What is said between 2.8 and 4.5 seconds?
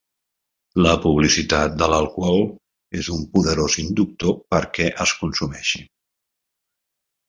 és un poderós inductor